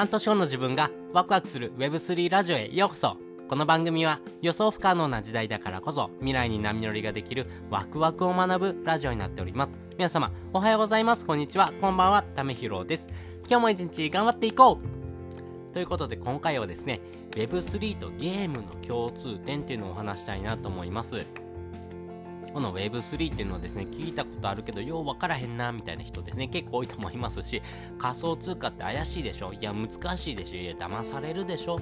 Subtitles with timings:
[0.00, 3.18] 半年後の自分がワクワクする Web3 ラジオへようこそ
[3.50, 9.76] この番組は予想不可能な時代だからこそ未来に波乗りができるワクワクを学ぶラジオになっております。
[9.98, 11.26] 皆様、おはようございます。
[11.26, 11.74] こんにちは。
[11.82, 12.22] こんばんは。
[12.34, 13.08] ためひろです。
[13.46, 21.26] 今日も一日頑張っていこうということで今回はですね、Web3 とゲームの共通点っていうのをお話したいなと思います。
[22.52, 27.62] この Web3 っていうのはですね、聞いたことあるけど、ようわからへんな、みたいな人ですね、結構多いと思いますし、
[27.98, 29.52] 仮想通貨って怪しいでしょ？
[29.52, 30.56] いや、難しいでしょ？
[30.56, 31.78] いや、騙されるでしょ？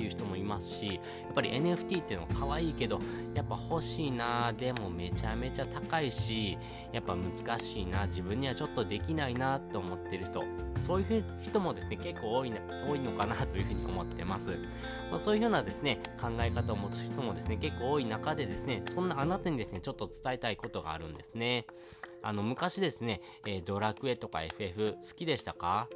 [0.00, 3.00] っていう人もいますし、やっぱり NFT っていうのは可愛いけど、
[3.34, 6.56] やっぱ欲しいな、でもめちゃめちゃ高いし、
[6.92, 10.42] やっぱ難しいな、自分にはちょっとできないなと思ってる人、
[10.78, 14.58] そういう人もですね、結構多いな多いのかなというふうに思ってます。
[15.10, 21.66] まあ、そういうふうなですね、考え方を持つ人もですね、結構多い中でですね、そんなあなたにですね、ちょっと伝えたいことがあるんですね。
[22.22, 25.88] あの、昔ですね、えー、ドラクエとか FF 好きでしたか？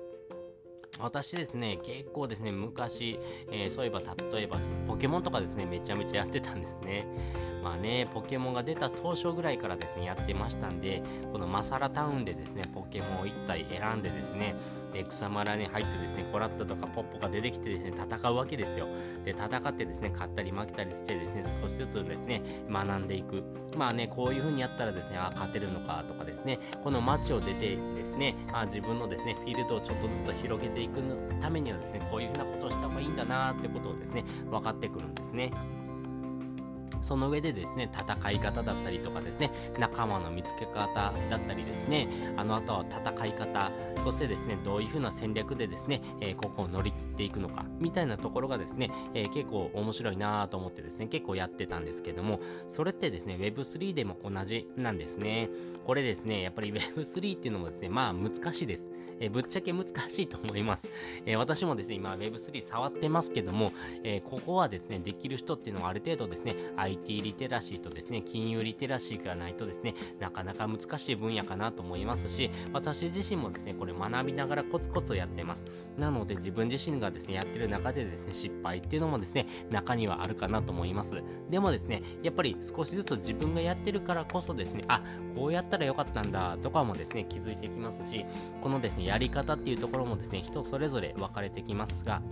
[1.01, 3.19] 私ですね、結構ですね、昔、
[3.51, 7.07] えー、そういえば、例えば、ポケモンとかですね、めちゃめちゃやってたんですね。
[7.63, 14.55] まあね、ポケモンが出た当初ぐらいからですね、やってましたんで、このマサラタウンでですね、ポケモンを1体選んでですね、
[14.95, 18.87] で草むらに入ってですね、コラッタとかポッポが出てきてですね、戦うわけですよ。
[19.25, 23.43] で、戦ってですね、勝ったり負けたりしてですね、少しずつですね、学んでいく。
[23.77, 31.03] まあね、こういう風にやったらですね、あ、勝てるのかとかですね、この街を出てですね、あ自分のですね、フィールドをちょっとずつ広げていく
[31.41, 35.51] ためにはですね、こういう風なことをした方がいいんだなってことをですね、分かってくるんですね。
[37.05, 43.71] その上でですね、戦い方だったりとかですね、仲間の見つけ方だったりですね、あの後は戦い方、
[44.03, 55.51] そしてですね、どういう風な戦略でですね、えー、ここを乗り切っていくのか、みたいなところがですね、えー、結構面白いなと思ってですね、結構やってたんですけども、それってですね、Web3 でも同じなんですね。
[55.87, 58.95] これですね、やっぱり Web3 っていうのもですね、まあ難しいです。
[59.21, 60.89] えー、ぶっちゃけ難しいと思います。
[61.27, 66.57] え、私もですね、今 Web3 触ってますけども、え、ここはですね、できる人っていうのはある程度ですね、
[66.95, 75.65] IT リテラシーとですね、金融リテラシーがないとですね、なかなか難しい分野かなと思いますし、私自身もですね、これ学びながらコツコツやってます。
[75.99, 81.23] なので自分自身がですね、やってる中でですね、失敗っていうのもですね、中にはあるかなと思います。
[81.51, 85.03] でもですね、やっぱり少しずつ自分がやってるからこそですね、あ、
[85.35, 88.25] こうやったらよかったんだとかもですね、気づいてきますし、
[88.63, 92.23] このですね、やり方っていうところもですね、人それぞれ分かれてきますが、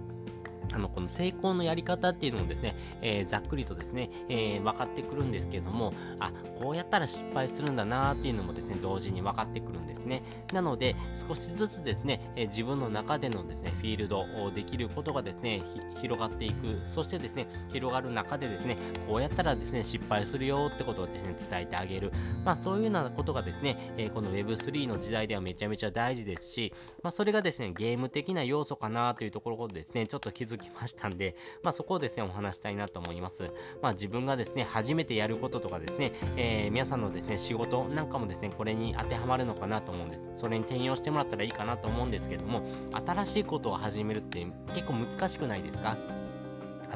[0.73, 10.23] あの、この成功のやり方っていうのもですね、えー、ざっくりとですね、えー、分かってくるんですけども、あ、こうやったら失敗するんだなっていうのもですね、同時に分かってくるんですね。
[10.53, 10.97] なので、
[11.29, 15.63] 少しずつですね、えー、自分の中でのですね、フィールドをできることがですね、
[16.01, 16.81] 広がっていく。
[16.87, 22.13] そしてですね、広がる中でですね、こうやったらですね、失敗するよってことをですね、伝えてあげる。
[22.45, 26.73] まあ、そういうようなことがですね、えこの Web3 の時代ではめちゃめちゃ大事ですし、
[27.03, 33.51] まあ、それがですね、ゲーム的な要素かなというところでですね、ちょっと気づきましたんで、まあそこをですね、お話したいなと思います。
[33.81, 40.31] まあ自分がですね、初めてやることとかですね、えー、皆さんのですね、仕事なんかもですね、これに当てはまるのかなと思うんです。
[40.37, 42.63] それに転用してもらったらいいかなと思うんですけども、
[42.93, 45.97] 新しいことを始めるって結構難しくないですか？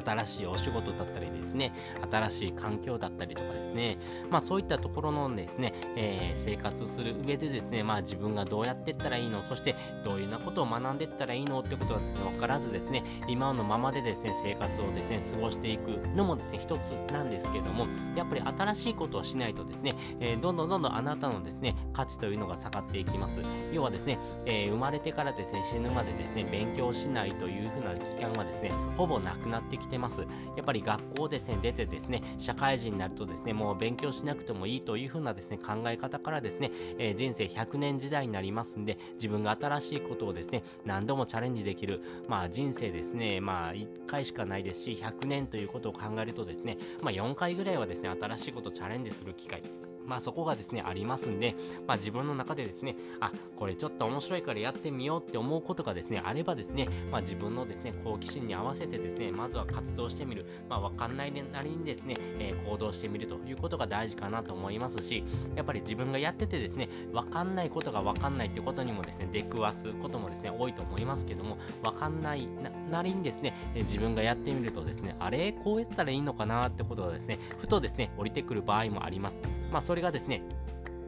[0.05, 1.73] 新しいお仕事だったりですね、
[2.09, 3.97] 新しい環境だったりとかですね、
[4.29, 23.39] まあそういったところのですね、えー、生活する上でですね、まあ自分がどうやっていったらいいの、そしてどういうようなことを学んでいったらいいのってことがですね、わからずですね、今のままでですね、生活をですね、過ごしていくのもですね、一つなんですけども、やっぱり新しいことをしないとですね、えー、どんどんどんどんあなたのですね、価値というのが下がっていきます。
[23.73, 30.21] 要はですね、えー、生まれてからですね、死ぬまでですね、勉強しないというふうな期間はですね、ほぼなくなってきてます。
[30.21, 30.27] や
[30.61, 49.63] っぱり学校ですね、出てですね、社会人になるとですね、もう勉強しなくてもいいという風なですね、考え方からですね、えー、人生100年時代になりますんで、自分が新しいことをですね、何度もチャレンジできる、まあ人生ですね、まあ1回しかないですし、100年ということを考えるとですね、まあ4回ぐらいはですね、新しいことをチャレンジする機会、
[50.07, 60.45] まあそこがですね、ありますんで、まあ自分の中でですね、あ、これちょっと面白いからやってみようって思うことがですね、あればですね、まあ自分のですね、好奇心に合わせてですね、まずは活動してみる。
[60.69, 65.23] まあわかんないなりにですね、えー、行動してみるということが大事かなと思いますし、
[65.55, 72.47] やっぱり自分がやっててですね、わかんないことがわかんないってことにもですね、出くわすこともですね、多いと思いますけども、わかんない
[72.89, 75.51] なりにですね、えー、自分がやってみるとですね、あれ？
[75.51, 76.69] こうやったらいいのかな？
[76.69, 79.39] ってことがですね、ふとですね、降りてくる場合もあります。
[79.71, 80.41] まあそれがですね、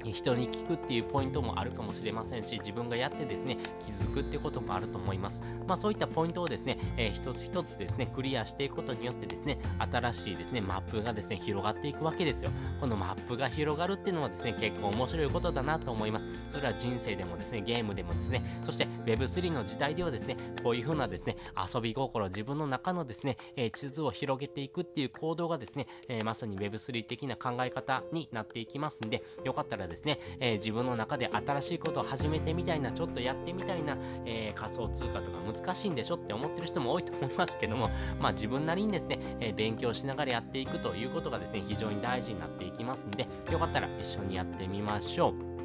[0.06, 5.42] 人に聞くっていうポイントもあるかもしれませんし、自分がやってですね、気づくってこともあると思います。
[5.68, 12.51] まあそういったポイントをですね、えー、一つ一つですね、クリアしていくことによってですね、新しいですね、マップがですね、広がっていくわけですよ。
[12.80, 16.25] このマップが広がるっていうのはですね、結構面白いことだなと思います。
[16.51, 21.36] それは人生でもですね、ゲームでもですね、そして Web3 の時代ではですね、こういう風なですね、
[21.74, 37.89] 遊び心、自分の中のですね、えー、地図を広げていくっていう行動がですね、えー、まさに Web3 的な考え方になっていきますんで、よかったらですね、えー、自分の中で新しいことを始めてみたいな、ちょっとやってみたいな、え仮想通貨とか難しいんでしょって思ってる人も多いと思いますけども、
[38.19, 45.59] まあ自分なりにですね、え勉強しながらやっていくということがですね、非常に大事になっていきますんで、よかったら一緒にやってみましょう。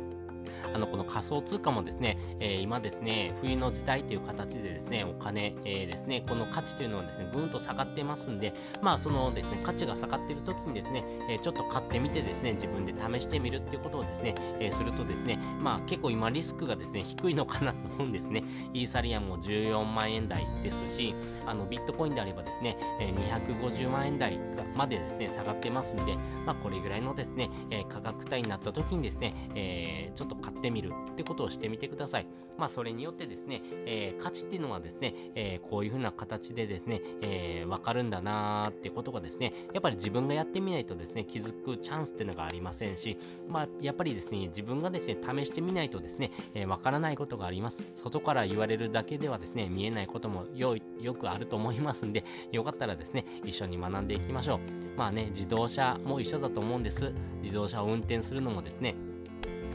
[0.73, 18.45] あの、この仮想通貨もですね、えー、今ですね、冬の時代という形でですね、お金、えー、ですね、この価値というのはですね、ぐんと下がってますんで、まあ、そのですね、価値が下がっている時にですね、えー、ちょっと買ってみてですね、自分で試してみるっていうことをですね、えするとですね、まあ、結構今リスクがですね、低いのかなと思うんですね。
[18.73, 21.15] イーサリアムも14万円台ですし、
[21.47, 24.39] あの、ビットコインであればですね、え250万円台
[24.75, 32.27] までですね、下がってますんで、まあ、これぐらいのですね、え価格帯になった時にですね、えちょっと買ってみるってことをしてみてください。
[32.57, 43.19] まあ、それによってですね、えー、価値っていうのはですね、えー、こういう風な形でですね、えー、わかるんだなーってことがですね、やっぱり自分がやってみないとですね、気づくチャンスっていうのがありませんし、
[43.49, 47.83] まあ、やっぱりですね、自分がですね、試してみないとですね、えわからないことがあります。
[47.97, 54.59] 外から言われるだけではですね、見えないこともよよくあると思いますんで、よかったらですね、一緒に学んでいきましょう。
[54.97, 57.13] まあね、自動車も一緒だと思うんです。
[57.43, 58.95] 自動車を運転するのもですね、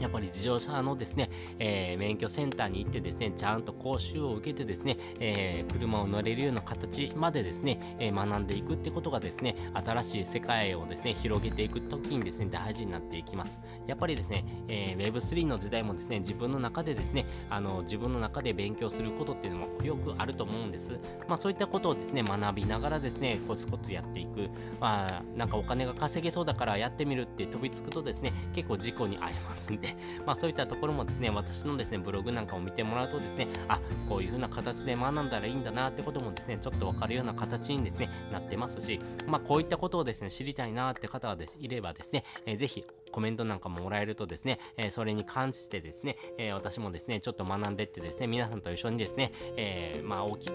[0.00, 13.58] やっぱり自動車のですね、えー、免許センターに行ってですね、ちゃんと講習を受けてですね、えー、車を乗れるような形までですね、えー、学んでいくってことがですね、新しい世界をですね、広げていくときにですね、大事になっていきます。
[13.86, 20.98] やっぱりですね、え Web3 の時代もですね、自分の中でですね、あの、自分の中で勉強することっていうのもよくあると思うんです。
[21.28, 24.48] まあそういったことをですね、学びながらですね、コツコツやっていく。
[24.80, 29.89] まあ、なんかお金が稼げそうだからやってみるって飛びつくとですね、結構事故に遭いますんで、
[30.26, 50.54] まあそういったところもですね、私のですね、ブログなんかを見てもらうとですね、あ、こういう風な形で学んだらいいんだなってこともですね、ちょっとわかるような形にですね、なってますし、まあこういったことをですね、知りたいなって方はです、いればですね、えー、ぜひコメントなんかももらえるとですね、えー、それに関してですね、えー、私もですね、ちょっと学んでってですね、皆さんと一緒にですね、えー、まあ大きく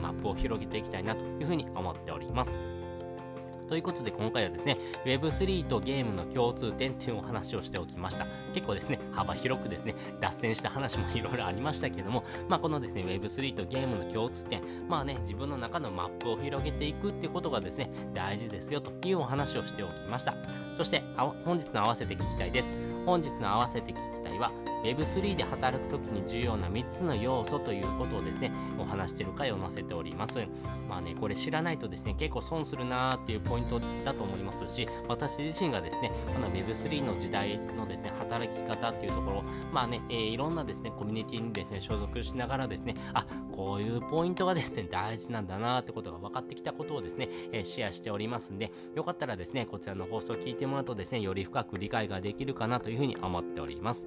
[0.00, 2.73] マップを広げていきたいなというふうに思っております。
[3.68, 8.26] ということで今回はですね、Web3 とゲームの共通点っていうお話をしておきました。
[8.52, 20.34] 結構ですね、幅広くですね、脱線した話も いろいろありましたけども、まあこのですね、Web3 とゲームの共通点、まあね、自分の中のマップを広げていくってことがですね、大事ですよというお話をしておきました。
[20.76, 21.02] そして、
[21.44, 22.68] 本日の合わせて聞きたいです。
[23.06, 24.50] 本日の合わせて聞きたいは、
[24.82, 30.46] Web3 で働くときに重要な3つの要素ということをですね、お話してる回を載せております。
[30.88, 54.06] まあね、これ知らないとですね、結構損するなーっていうポイントだと思いますし、私自身がですね、この Web3 の時代のですね、働き方っていうところ、まあね、えー、いろんなですね、コミュニティにですね、所属しながらですね、あ、こういうポイントがですね、大事なんだなーってことが分かってきたことをですね、えー、シェアしておりますんで、よかったらですね、こちらの放送を聞いてもらうとですね、より深く理解ができるかなというふうに思っております。